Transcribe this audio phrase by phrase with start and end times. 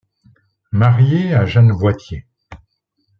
[0.71, 2.25] Marié à Jeanne Woitier.